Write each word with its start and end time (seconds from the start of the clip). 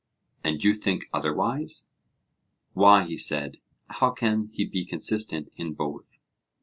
And 0.43 0.63
you 0.63 0.73
think 0.73 1.05
otherwise? 1.13 1.87
Why, 2.73 3.03
he 3.03 3.15
said, 3.15 3.59
how 3.87 4.09
can 4.09 4.49
he 4.51 4.65
be 4.65 4.83
consistent 4.83 5.51
in 5.57 5.73
both? 5.75 6.17